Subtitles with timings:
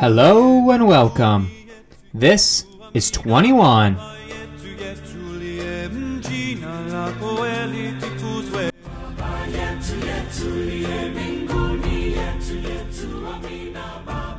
[0.00, 1.50] Hello and welcome.
[2.12, 3.96] This is 21.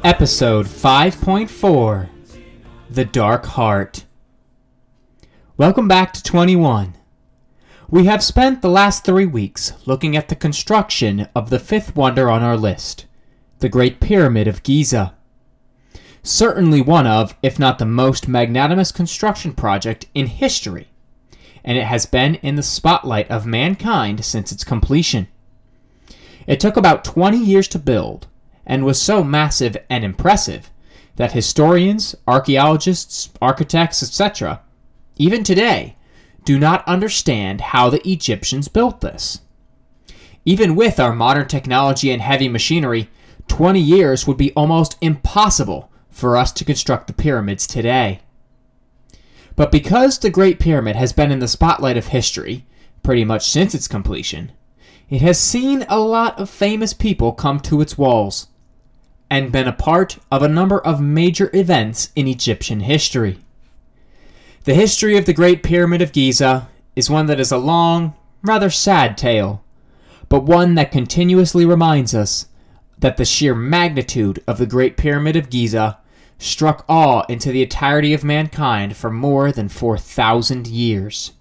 [0.04, 2.10] Episode 5.4
[2.90, 4.04] The Dark Heart.
[5.56, 6.96] Welcome back to 21.
[7.90, 12.30] We have spent the last three weeks looking at the construction of the fifth wonder
[12.30, 13.06] on our list,
[13.64, 15.14] the Great Pyramid of Giza.
[16.22, 20.90] Certainly one of, if not the most magnanimous construction project in history,
[21.64, 25.30] and it has been in the spotlight of mankind since its completion.
[26.46, 28.28] It took about 20 years to build,
[28.66, 30.70] and was so massive and impressive
[31.16, 34.60] that historians, archaeologists, architects, etc.,
[35.16, 35.96] even today,
[36.44, 39.40] do not understand how the Egyptians built this.
[40.44, 43.10] Even with our modern technology and heavy machinery,
[43.48, 48.22] 20 years would be almost impossible for us to construct the pyramids today.
[49.56, 52.66] But because the Great Pyramid has been in the spotlight of history
[53.04, 54.52] pretty much since its completion,
[55.10, 58.48] it has seen a lot of famous people come to its walls
[59.30, 63.40] and been a part of a number of major events in Egyptian history.
[64.64, 68.70] The history of the Great Pyramid of Giza is one that is a long, rather
[68.70, 69.64] sad tale,
[70.30, 72.48] but one that continuously reminds us
[73.04, 76.00] that the sheer magnitude of the Great Pyramid of Giza
[76.38, 81.34] struck awe into the entirety of mankind for more than 4,000 years.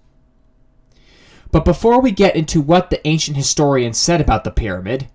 [1.51, 5.07] But before we get into what the ancient historians said about the pyramid,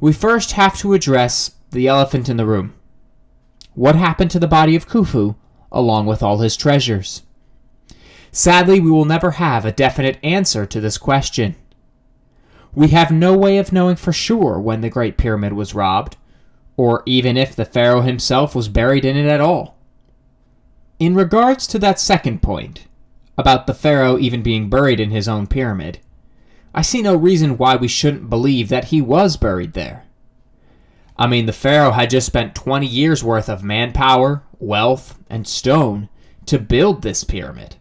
[0.00, 2.74] we first have to address the elephant in the room.
[3.74, 5.36] What happened to the body of Khufu,
[5.70, 7.22] along with all his treasures?
[8.32, 11.54] Sadly, we will never have a definite answer to this question.
[12.74, 16.16] We have no way of knowing for sure when the Great Pyramid was robbed,
[16.76, 19.76] or even if the Pharaoh himself was buried in it at all.
[20.98, 22.86] In regards to that second point,
[23.36, 25.98] about the Pharaoh even being buried in his own pyramid,
[26.74, 30.04] I see no reason why we shouldn't believe that he was buried there.
[31.18, 36.08] I mean, the Pharaoh had just spent 20 years worth of manpower, wealth, and stone
[36.46, 37.76] to build this pyramid.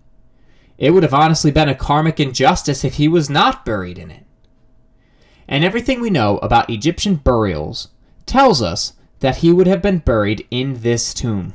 [0.77, 4.25] It would have honestly been a karmic injustice if he was not buried in it.
[5.51, 7.89] And everything we know about Egyptian burials
[8.25, 11.53] tells us that he would have been buried in this tomb.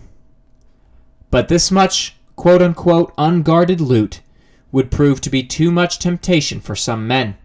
[1.30, 4.20] But this much quote unquote unguarded loot
[4.70, 7.38] would prove to be too much temptation for some men.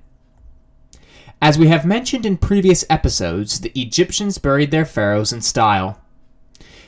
[1.41, 6.01] As we have mentioned in previous episodes, the Egyptians buried their pharaohs in style.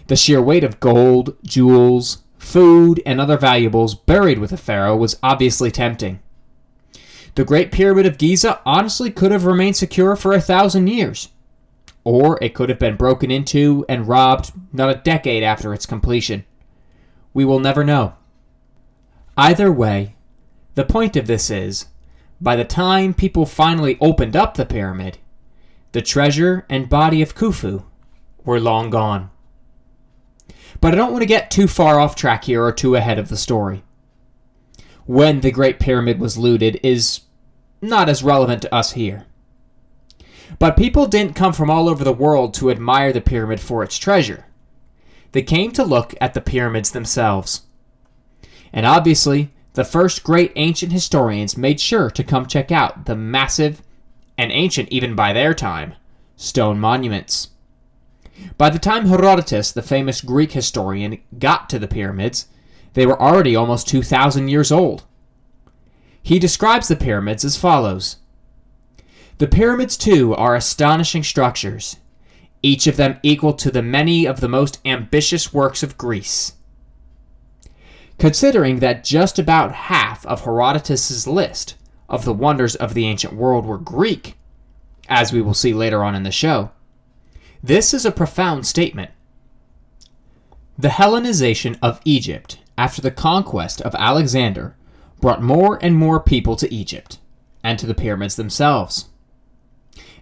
[0.08, 5.18] The sheer weight of gold, jewels, food, and other valuables buried with a pharaoh was
[5.24, 6.20] obviously tempting.
[7.36, 11.30] The Great Pyramid of Giza honestly could have remained secure for a thousand years.
[12.04, 16.46] Or it could have been broken into and robbed not a decade after its completion.
[17.34, 18.14] We will never know.
[19.36, 20.16] Either way,
[20.76, 21.88] the point of this is
[22.40, 25.18] by the time people finally opened up the pyramid,
[25.94, 27.84] the treasure and body of Khufu
[28.44, 29.32] were long gone.
[30.82, 33.30] But I don't want to get too far off track here or too ahead of
[33.30, 33.84] the story.
[35.06, 37.22] When the Great Pyramid was looted is
[37.84, 39.26] not as relevant to us here.
[40.58, 43.98] But people didn't come from all over the world to admire the pyramid for its
[43.98, 44.46] treasure.
[45.34, 47.64] They came to look at the pyramids themselves.
[48.72, 53.82] And obviously, the first great ancient historians made sure to come check out the massive,
[54.38, 55.96] and ancient even by their time,
[56.36, 57.50] stone monuments.
[58.58, 62.48] By the time Herodotus, the famous Greek historian, got to the pyramids,
[62.94, 65.04] they were already almost 2,000 years old.
[66.24, 68.16] He describes the pyramids as follows
[69.40, 71.98] The pyramids, too, are astonishing structures,
[72.64, 76.54] each of them equal to the many of the most ambitious works of Greece.
[78.18, 81.76] Considering that just about half of Herodotus's list
[82.08, 84.38] of the wonders of the ancient world were Greek,
[85.10, 86.72] as we will see later on in the show,
[87.62, 89.12] this is a profound statement.
[90.78, 94.76] The Hellenization of Egypt after the conquest of Alexander
[95.24, 97.18] brought more and more people to Egypt
[97.64, 99.06] and to the pyramids themselves.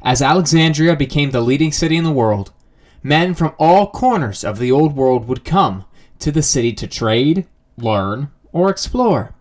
[0.03, 2.53] As Alexandria became the leading city in the world,
[3.01, 5.85] men from all corners of the old world would come
[6.19, 9.33] to the city to trade, learn, or explore.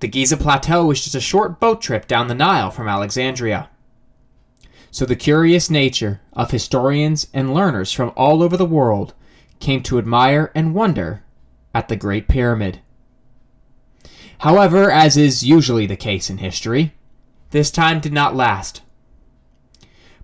[0.00, 3.70] The Giza Plateau was just a short boat trip down the Nile from Alexandria.
[4.90, 9.14] So the curious nature of historians and learners from all over the world
[9.58, 11.24] came to admire and wonder
[11.74, 12.80] at the Great Pyramid.
[14.40, 16.94] However, as is usually the case in history,
[17.50, 18.80] this time did not last.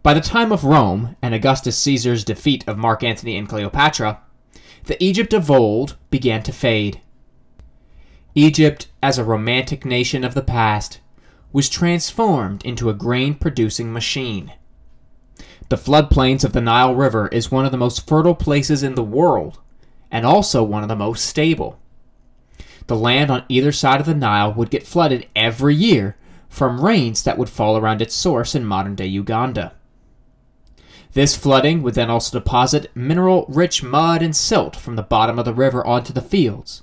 [0.02, 4.22] By the time of Rome and Augustus Caesar's defeat of Mark Antony and Cleopatra,
[4.84, 7.02] the Egypt of old began to fade.
[8.34, 11.00] Egypt, as a romantic nation of the past,
[11.52, 14.50] was transformed into a grain producing machine.
[15.68, 19.04] The floodplains of the Nile River is one of the most fertile places in the
[19.04, 19.58] world,
[20.10, 21.78] and also one of the most stable.
[22.86, 26.16] The land on either side of the Nile would get flooded every year
[26.48, 29.74] from rains that would fall around its source in modern day Uganda.
[31.12, 35.44] This flooding would then also deposit mineral rich mud and silt from the bottom of
[35.44, 36.82] the river onto the fields,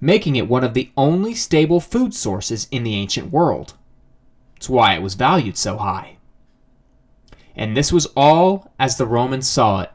[0.00, 3.74] making it one of the only stable food sources in the ancient world.
[4.56, 6.18] It's why it was valued so high.
[7.56, 9.90] And this was all as the Romans saw it.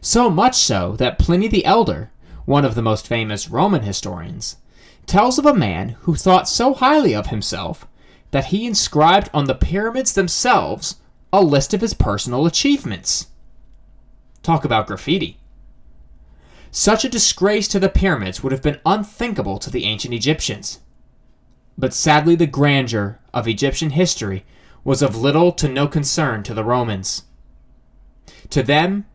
[0.00, 2.10] So much so that Pliny the Elder,
[2.44, 4.56] one of the most famous Roman historians,
[5.06, 7.86] tells of a man who thought so highly of himself
[8.30, 10.96] that he inscribed on the pyramids themselves
[11.32, 13.28] a list of his personal achievements.
[14.42, 15.38] Talk about graffiti.
[16.70, 20.80] Such a disgrace to the pyramids would have been unthinkable to the ancient Egyptians.
[21.78, 24.44] But sadly, the grandeur of Egyptian history
[24.82, 27.24] was of little to no concern to the Romans.
[28.50, 29.06] To them,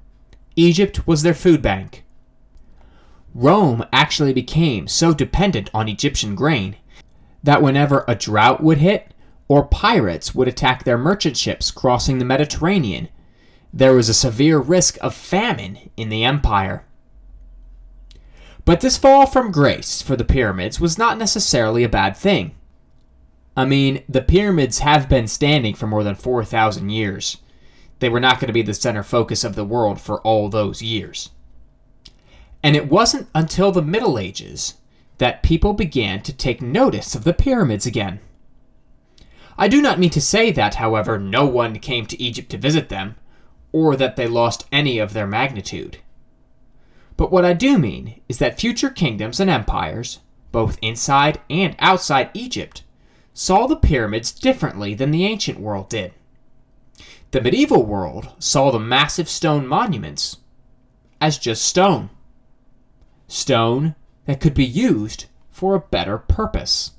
[0.56, 2.04] Egypt was their food bank.
[3.34, 6.76] Rome actually became so dependent on Egyptian grain
[7.44, 9.14] that whenever a drought would hit
[9.48, 13.10] or pirates would attack their merchant ships crossing the Mediterranean,
[13.72, 16.86] there was a severe risk of famine in the empire.
[18.66, 22.56] But this fall from grace for the pyramids was not necessarily a bad thing.
[23.56, 27.38] I mean, the pyramids have been standing for more than 4,000 years.
[28.00, 30.82] They were not going to be the center focus of the world for all those
[30.82, 31.32] years.
[32.62, 34.76] And it wasn't until the Middle Ages
[35.18, 38.20] that people began to take notice of the pyramids again.
[39.58, 42.90] I do not mean to say that, however, no one came to Egypt to visit
[42.90, 43.16] them,
[43.72, 45.98] or that they lost any of their magnitude.
[47.18, 50.20] But what I do mean is that future kingdoms and empires,
[50.54, 52.84] both inside and outside Egypt,
[53.34, 56.14] saw the pyramids differently than the ancient world did.
[57.32, 60.38] The medieval world saw the massive stone monuments
[61.20, 62.10] as just stone.
[63.30, 63.96] Stone
[64.26, 66.92] that could be used for a better purpose.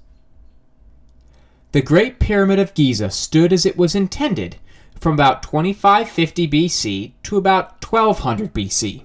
[1.73, 4.56] The Great Pyramid of Giza stood as it was intended
[4.99, 9.05] from about 2550 BC to about 1200 BC,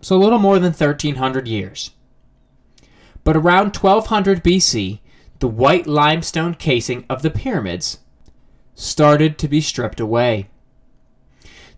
[0.00, 1.90] so a little more than 1300 years.
[3.22, 5.00] But around 1200 BC,
[5.40, 7.98] the white limestone casing of the pyramids
[8.74, 10.48] started to be stripped away.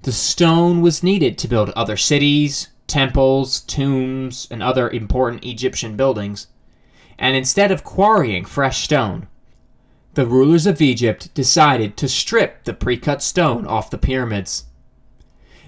[0.03, 6.49] The stone was needed to build other cities, temples, tombs, and other important Egyptian buildings,
[7.19, 9.27] and instead of quarrying fresh stone,
[10.15, 14.65] the rulers of Egypt decided to strip the pre cut stone off the pyramids.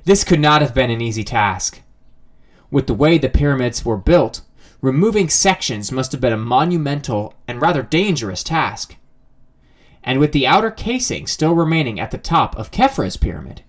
[0.04, 1.80] This could not have been an easy task.
[2.70, 4.42] With the way the pyramids were built,
[4.80, 8.96] removing sections must have been a monumental and rather dangerous task
[10.04, 13.62] and with the outer casing still remaining at the top of Khafre's pyramid,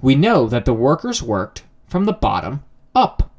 [0.00, 2.62] we know that the workers worked from the bottom
[2.94, 3.30] up.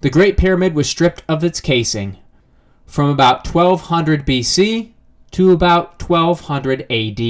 [0.00, 2.18] The Great Pyramid was stripped of its casing
[2.86, 4.92] from about 1200 BC
[5.30, 7.20] to about 1200 AD.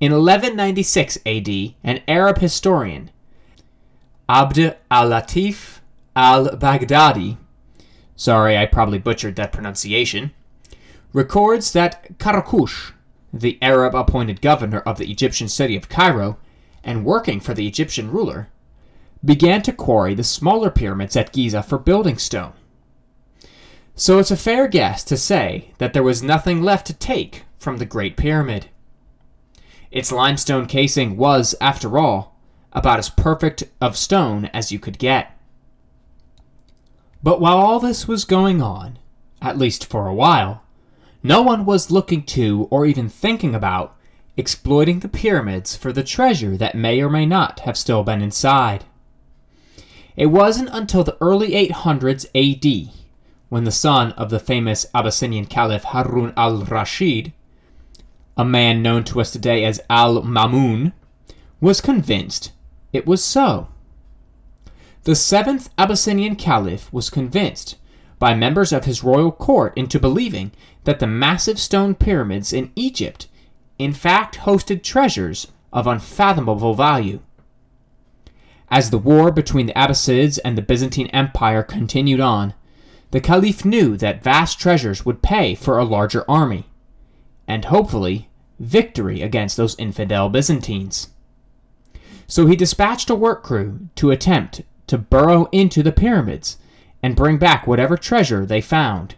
[0.00, 1.48] In 1196 AD,
[1.84, 3.10] an Arab historian,
[4.28, 5.80] Abd al Latif
[6.16, 7.36] al Baghdadi,
[8.16, 10.32] sorry, I probably butchered that pronunciation,
[11.12, 12.92] records that Karakush,
[13.32, 16.38] the Arab appointed governor of the Egyptian city of Cairo
[16.84, 18.48] and working for the Egyptian ruler,
[19.24, 22.52] began to quarry the smaller pyramids at Giza for building stone.
[23.94, 27.76] So it's a fair guess to say that there was nothing left to take from
[27.76, 28.68] the Great Pyramid.
[29.90, 32.36] Its limestone casing was, after all,
[32.72, 35.38] about as perfect of stone as you could get.
[37.22, 38.98] But while all this was going on,
[39.40, 40.62] at least for a while,
[41.22, 43.96] no one was looking to or even thinking about
[44.36, 48.84] exploiting the pyramids for the treasure that may or may not have still been inside.
[50.16, 52.92] It wasn't until the early 800s AD
[53.48, 57.32] when the son of the famous Abyssinian Caliph Harun al Rashid,
[58.36, 60.92] a man known to us today as Al Mamun,
[61.60, 62.52] was convinced
[62.92, 63.68] it was so.
[65.04, 67.76] The seventh Abyssinian Caliph was convinced
[68.18, 70.52] by members of his royal court into believing
[70.84, 73.28] that the massive stone pyramids in Egypt
[73.78, 77.20] in fact hosted treasures of unfathomable value.
[78.72, 82.54] As the war between the Abbasids and the Byzantine Empire continued on,
[83.10, 86.64] the Caliph knew that vast treasures would pay for a larger army,
[87.46, 91.10] and hopefully, victory against those infidel Byzantines.
[92.26, 96.56] So he dispatched a work crew to attempt to burrow into the pyramids
[97.02, 99.16] and bring back whatever treasure they found.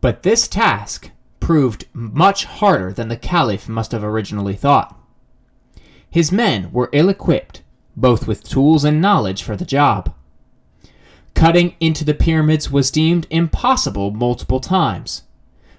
[0.00, 4.96] But this task proved much harder than the Caliph must have originally thought.
[6.08, 7.62] His men were ill equipped,
[7.96, 10.14] both with tools and knowledge for the job.
[11.34, 15.22] Cutting into the pyramids was deemed impossible multiple times,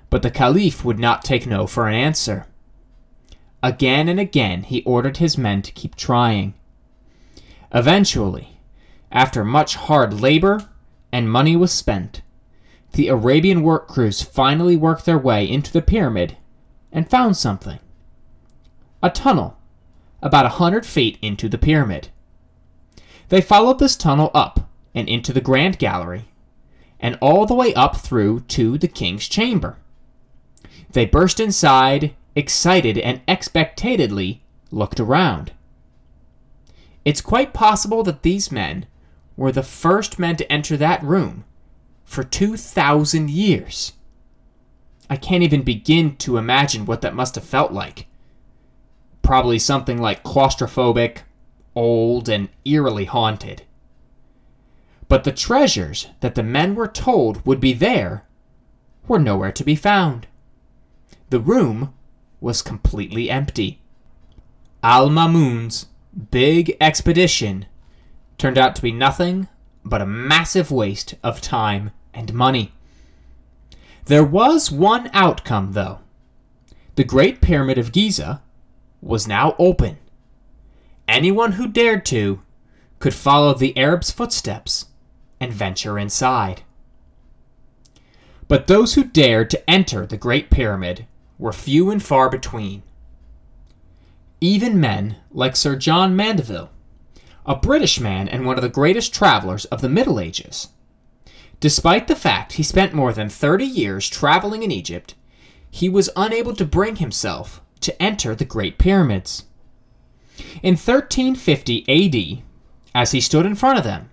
[0.10, 2.46] but the Caliph would not take no for an answer.
[3.64, 6.54] Again and again he ordered his men to keep trying.
[7.74, 8.60] Eventually,
[9.12, 10.70] after much hard labor
[11.12, 12.22] and money was spent,
[12.94, 16.38] the Arabian work crews finally worked their way into the pyramid
[16.92, 17.80] and found something
[19.04, 19.58] a tunnel
[20.22, 22.10] about a hundred feet into the pyramid.
[23.30, 26.26] They followed this tunnel up and into the grand gallery,
[27.00, 29.78] and all the way up through to the king's chamber.
[30.92, 35.52] They burst inside, excited and expectantly looked around.
[37.04, 38.86] It's quite possible that these men
[39.38, 41.44] were the first men to enter that room
[42.04, 43.94] for 2,000 years.
[45.10, 48.08] I can't even begin to imagine what that must have felt like.
[49.26, 51.22] Probably something like claustrophobic,
[51.76, 53.64] old, and eerily haunted.
[55.08, 58.24] But the treasures that the men were told would be there
[59.08, 60.28] were nowhere to be found.
[61.32, 61.92] The room
[62.40, 63.82] was completely empty.
[64.84, 65.88] Al Mamun's
[66.30, 67.66] big expedition
[68.38, 69.48] turned out to be nothing
[69.84, 72.74] but a massive waste of time and money.
[74.06, 76.02] There was one outcome, though.
[76.94, 78.44] The Great Pyramid of Giza
[79.06, 79.98] was now open.
[81.08, 82.42] Anyone who dared to
[83.00, 84.88] could follow the Arab's footsteps
[85.40, 86.64] and venture inside.
[88.48, 91.06] But those who dared to enter the Great Pyramid
[91.38, 92.82] were few and far between.
[94.42, 96.72] Even men like Sir John Mandeville
[97.46, 100.70] a British man and one of the greatest travelers of the Middle Ages.
[101.60, 105.14] Despite the fact he spent more than 30 years traveling in Egypt,
[105.70, 109.46] he was unable to bring himself to enter the Great Pyramids.
[110.62, 112.44] In 1350 AD,
[112.94, 114.10] as he stood in front of them,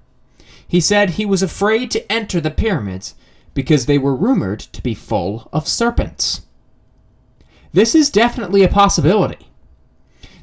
[0.67, 3.15] he said he was afraid to enter the pyramids
[3.55, 6.43] because they were rumored to be full of serpents.
[7.73, 9.49] This is definitely a possibility.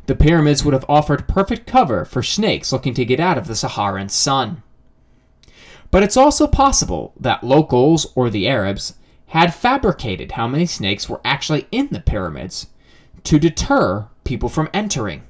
[0.07, 3.55] The pyramids would have offered perfect cover for snakes looking to get out of the
[3.55, 4.63] Saharan sun.
[5.91, 8.95] But it's also possible that locals or the Arabs
[9.27, 12.67] had fabricated how many snakes were actually in the pyramids
[13.23, 15.23] to deter people from entering.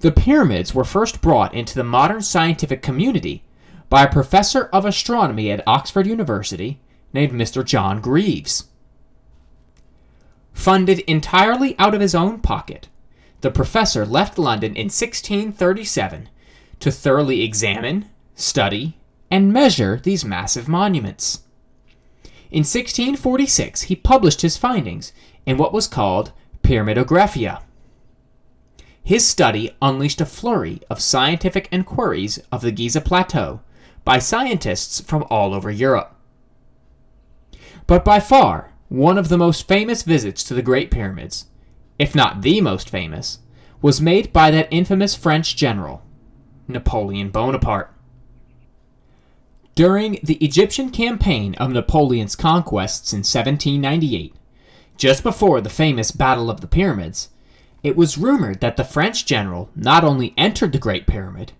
[0.00, 3.44] The pyramids were first brought into the modern scientific community
[3.88, 6.80] by a professor of astronomy at Oxford University
[7.12, 7.64] named Mr.
[7.64, 8.64] John Greaves.
[10.52, 12.88] Funded entirely out of his own pocket,
[13.42, 16.28] the professor left London in 1637
[16.80, 18.98] to thoroughly examine, study,
[19.30, 21.42] and measure these massive monuments.
[22.52, 25.14] In 1646, he published his findings
[25.46, 26.32] in what was called
[26.62, 27.62] Pyramidographia.
[29.02, 33.62] His study unleashed a flurry of scientific inquiries of the Giza Plateau
[34.04, 36.14] by scientists from all over Europe.
[37.86, 41.46] But by far, one of the most famous visits to the Great Pyramids,
[41.98, 43.38] if not the most famous,
[43.80, 46.02] was made by that infamous French general,
[46.68, 47.90] Napoleon Bonaparte.
[49.74, 54.34] During the Egyptian campaign of Napoleon's conquests in 1798,
[54.98, 57.30] just before the famous Battle of the Pyramids,
[57.82, 61.52] it was rumored that the French general not only entered the Great Pyramid,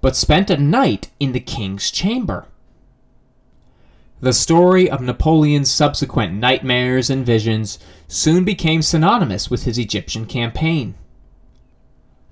[0.00, 2.46] but spent a night in the king's chamber.
[4.20, 10.94] The story of Napoleon's subsequent nightmares and visions soon became synonymous with his Egyptian campaign.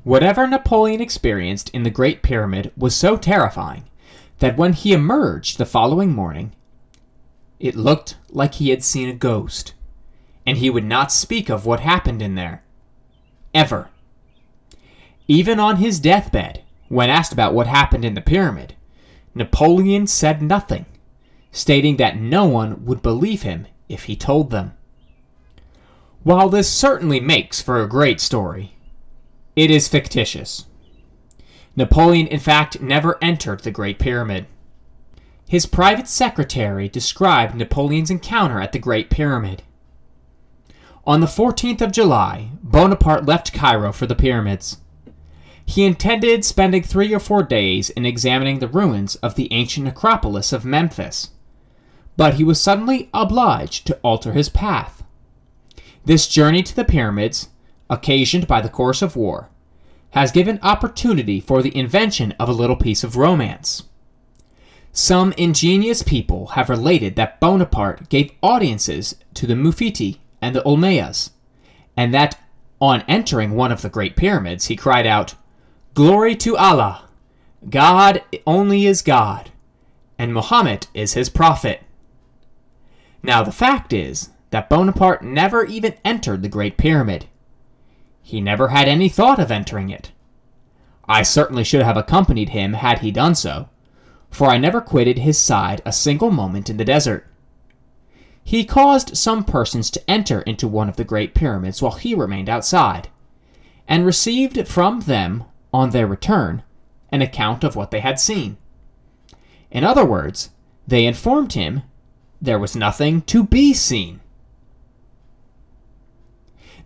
[0.04, 3.84] Whatever Napoleon experienced in the Great Pyramid was so terrifying
[4.38, 6.52] that when he emerged the following morning,
[7.58, 9.74] it looked like he had seen a ghost,
[10.46, 12.62] and he would not speak of what happened in there.
[13.52, 13.88] Ever.
[15.26, 18.74] Even on his deathbed, when asked about what happened in the pyramid,
[19.34, 20.86] Napoleon said nothing
[21.52, 24.72] stating that no one would believe him if he told them.
[26.22, 28.76] While this certainly makes for a great story,
[29.56, 30.66] it is fictitious.
[31.78, 34.44] Napoleon, in fact, never entered the Great Pyramid.
[35.48, 39.62] His private secretary described Napoleon's encounter at the Great Pyramid.
[41.06, 44.76] On the 14th of July, Bonaparte left Cairo for the pyramids.
[45.64, 50.52] He intended spending three or four days in examining the ruins of the ancient necropolis
[50.52, 51.30] of Memphis
[52.18, 55.04] but he was suddenly obliged to alter his path.
[56.04, 57.48] This journey to the pyramids,
[57.88, 59.50] occasioned by the course of war,
[60.10, 63.84] has given opportunity for the invention of a little piece of romance.
[64.92, 71.30] Some ingenious people have related that Bonaparte gave audiences to the Mufti and the Ulemas,
[71.96, 72.38] and that
[72.80, 75.34] on entering one of the great pyramids he cried out,
[75.94, 77.08] Glory to Allah!
[77.68, 79.50] God only is God,
[80.18, 81.82] and Muhammad is his prophet.
[83.22, 87.26] Now, the fact is that Bonaparte never even entered the Great Pyramid.
[88.28, 90.12] He never had any thought of entering it.
[91.08, 93.70] I certainly should have accompanied him had he done so,
[94.28, 97.26] for I never quitted his side a single moment in the desert.
[98.44, 102.50] He caused some persons to enter into one of the great pyramids while he remained
[102.50, 103.08] outside,
[103.88, 106.64] and received from them, on their return,
[107.10, 108.58] an account of what they had seen.
[109.70, 110.50] In other words,
[110.86, 111.80] they informed him
[112.42, 114.20] there was nothing to be seen.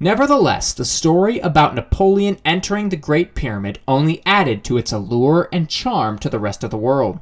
[0.03, 5.69] Nevertheless, the story about Napoleon entering the Great Pyramid only added to its allure and
[5.69, 7.21] charm to the rest of the world.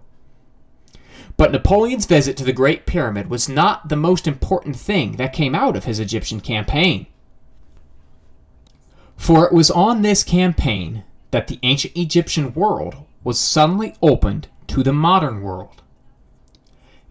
[1.36, 5.54] But Napoleon's visit to the Great Pyramid was not the most important thing that came
[5.54, 7.04] out of his Egyptian campaign.
[9.14, 14.82] For it was on this campaign that the ancient Egyptian world was suddenly opened to
[14.82, 15.82] the modern world.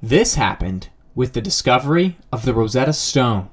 [0.02, 3.52] This happened with the discovery of the Rosetta Stone.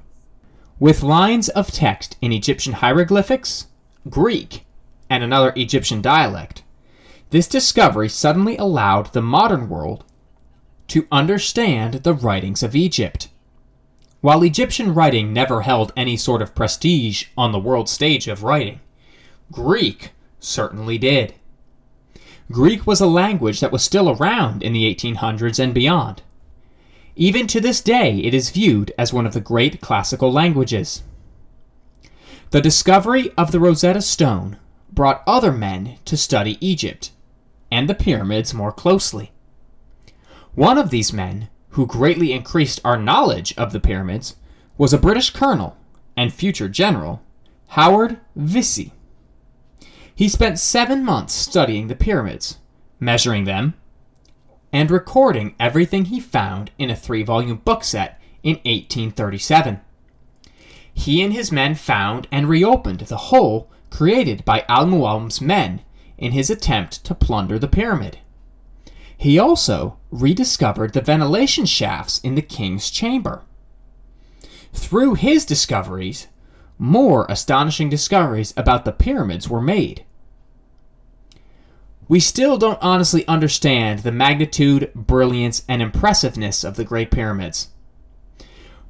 [0.79, 3.67] With lines of text in Egyptian hieroglyphics,
[4.11, 4.67] Greek,
[5.09, 6.63] and another Egyptian dialect,
[7.31, 10.05] this discovery suddenly allowed the modern world
[10.89, 13.29] to understand the writings of Egypt.
[14.21, 18.81] While Egyptian writing never held any sort of prestige on the world stage of writing,
[19.51, 21.35] Greek certainly did.
[22.53, 26.23] Greek was a language that was still around in the 1800s and beyond.
[27.19, 31.03] Even to this day, it is viewed as one of the great classical languages.
[32.51, 34.59] The discovery of the Rosetta Stone
[34.93, 37.11] brought other men to study Egypt
[37.71, 39.33] and the pyramids more closely.
[40.55, 44.37] One of these men, who greatly increased our knowledge of the pyramids,
[44.77, 45.77] was a British colonel
[46.17, 47.23] and future general,
[47.69, 48.93] Howard Vesey.
[50.15, 52.59] He spent seven months studying the pyramids,
[53.01, 53.75] measuring them,
[54.77, 59.81] and recording everything he found in a three volume book set in 1837.
[60.93, 65.81] He and his men found and reopened the hole created by Al Mualim's men
[66.19, 68.19] in his attempt to plunder the pyramid.
[69.17, 73.45] He also rediscovered the ventilation shafts in the king's chamber.
[74.75, 76.27] Through his discoveries,
[76.77, 80.05] more astonishing discoveries about the pyramids were made
[82.09, 87.69] we still don't honestly understand the magnitude, brilliance, and impressiveness of the Great Pyramids.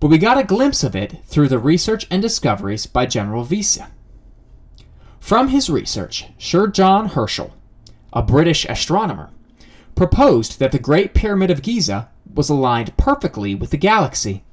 [0.00, 3.84] But we got a glimpse of it through the research and discoveries by General Vesey.
[5.18, 7.54] From his research, Sir John Herschel,
[8.12, 9.30] a British astronomer,
[9.94, 14.44] proposed that the Great Pyramid of Giza was aligned perfectly with the galaxy.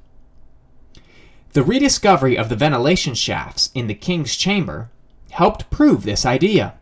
[1.52, 4.90] The rediscovery of the ventilation shafts in the king's chamber
[5.30, 6.74] helped prove this idea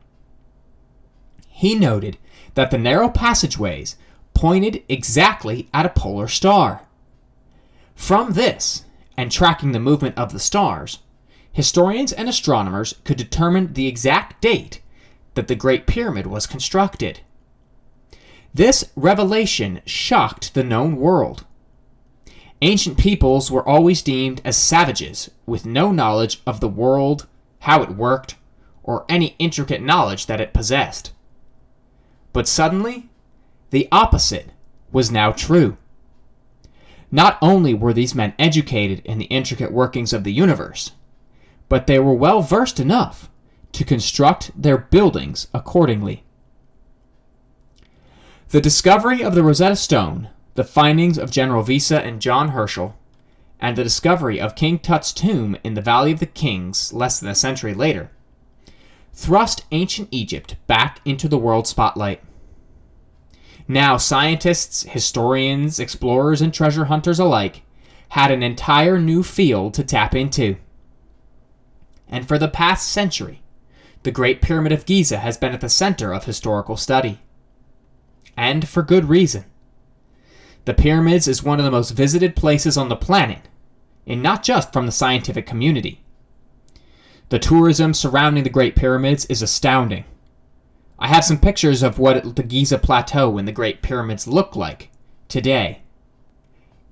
[1.63, 2.19] he noted
[2.55, 3.95] that the narrow passageways
[4.35, 6.83] pointed exactly at a polar star.
[7.95, 8.85] From this,
[9.17, 10.99] and tracking the movement of the stars,
[11.53, 14.83] historians and astronomers could determine the exact date
[15.35, 17.21] that the Great Pyramid was constructed.
[18.53, 21.47] This revelation shocked the known world.
[22.61, 27.29] Ancient peoples were always deemed as savages with no knowledge of the world,
[27.61, 28.35] how it worked,
[28.83, 31.13] or any intricate knowledge that it possessed.
[32.33, 33.11] But suddenly,
[33.71, 34.51] the opposite
[34.91, 35.77] was now true.
[37.11, 40.93] Not only were these men educated in the intricate workings of the universe,
[41.69, 43.31] but they were well versed enough
[43.73, 46.25] to construct their buildings accordingly.
[48.49, 52.95] The discovery of the Rosetta Stone, the findings of General Visa and John Herschel,
[53.61, 57.31] and the discovery of King Tut's tomb in the Valley of the Kings less than
[57.31, 58.11] a century later
[59.13, 62.23] thrust ancient Egypt back into the world spotlight.
[63.69, 67.63] Now, scientists, historians, explorers, and treasure hunters alike
[68.11, 70.57] had an entire new field to tap into.
[72.09, 73.43] And for the past century,
[74.03, 77.21] the Great Pyramid of Giza has been at the center of historical study.
[78.37, 79.45] And for good reason.
[80.65, 83.49] The pyramids is one of the most visited places on the planet,
[84.07, 86.05] and not just from the scientific community.
[87.33, 90.05] The tourism surrounding the Great Pyramids is astounding.
[90.99, 94.91] I have some pictures of what the Giza Plateau and the Great Pyramids look like
[95.29, 95.81] today.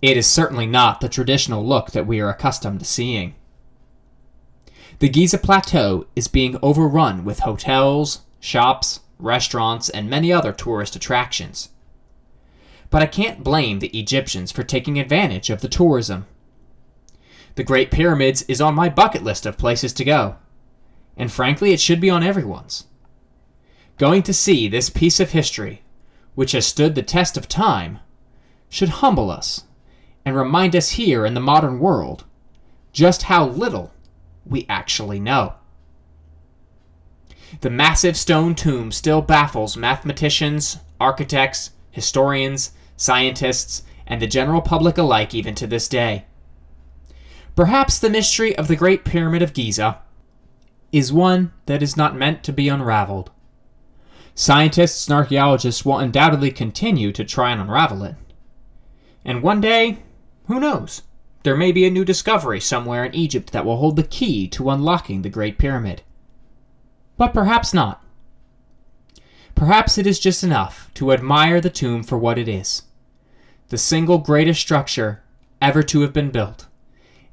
[0.01, 3.35] It is certainly not the traditional look that we are accustomed to seeing.
[5.01, 11.69] The Giza Plateau is being overrun with hotels, shops, restaurants, and many other tourist attractions.
[12.89, 16.25] But I can't blame the Egyptians for taking advantage of the tourism.
[17.57, 20.37] The Great Pyramids is on my bucket list of places to go,
[21.17, 22.85] and frankly, it should be on everyone's.
[23.99, 25.83] Going to see this piece of history,
[26.35, 27.99] which has stood the test of time,
[28.69, 29.65] should humble us
[30.25, 32.25] and remind us here in the modern world
[32.93, 33.93] just how little
[34.45, 35.55] we actually know.
[37.61, 45.35] The massive stone tomb still baffles mathematicians, architects, historians, scientists, and the general public alike
[45.35, 46.25] even to this day.
[47.57, 49.99] Perhaps the mystery of the Great Pyramid of Giza
[50.93, 53.31] is one that is not meant to be unraveled.
[54.35, 58.15] Scientists and archaeologists will undoubtedly continue to try and unravel it.
[59.25, 59.99] And one day,
[60.47, 61.03] who knows?
[61.43, 64.71] There may be a new discovery somewhere in Egypt that will hold the key to
[64.71, 66.03] unlocking the Great Pyramid.
[67.17, 68.03] But perhaps not.
[69.55, 72.83] Perhaps it is just enough to admire the tomb for what it is
[73.69, 75.23] the single greatest structure
[75.63, 76.67] ever to have been built,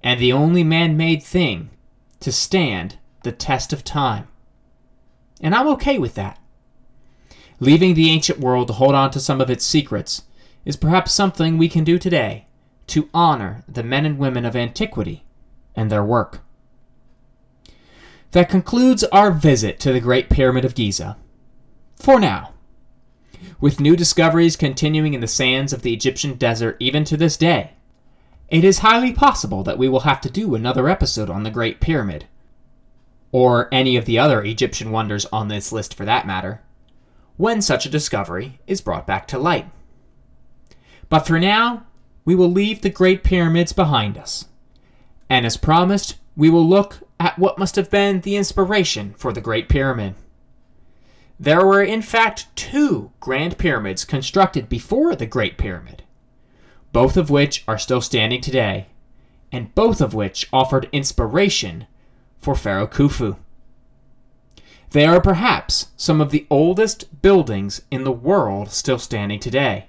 [0.04, 1.70] and the only man made thing
[2.20, 4.28] to stand the test of time.
[5.42, 6.40] And I'm okay with that.
[7.60, 10.24] Leaving the ancient world to hold on to some of its secrets
[10.66, 12.48] is perhaps something we can do today
[12.88, 15.24] to honor the men and women of antiquity
[15.76, 16.42] and their work.
[18.32, 21.18] That concludes our visit to the Great Pyramid of Giza.
[21.96, 22.54] For now.
[23.60, 27.72] With new discoveries continuing in the sands of the Egyptian desert even to this day,
[28.50, 31.80] it is highly possible that we will have to do another episode on the Great
[31.82, 32.26] Pyramid,
[33.32, 36.62] or any of the other Egyptian wonders on this list for that matter,
[37.36, 39.68] when such a discovery is brought back to light.
[41.10, 41.86] But for now,
[42.26, 44.46] we will leave the Great Pyramids behind us.
[45.30, 49.42] And as promised, we will look at what must have been the inspiration for the
[49.42, 50.16] Great Pyramid.
[51.40, 56.04] There were, in fact, two Grand Pyramids constructed before the Great Pyramid,
[56.92, 58.88] both of which are still standing today,
[59.52, 61.88] and both of which offered inspiration
[62.38, 63.38] for Pharaoh Khufu.
[64.92, 69.88] They are perhaps some of the oldest buildings in the world still standing today.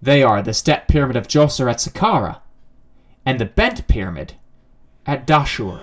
[0.00, 2.40] They are the Step Pyramid of Djoser at Saqqara
[3.26, 4.34] and the Bent Pyramid
[5.06, 5.82] at Dashur.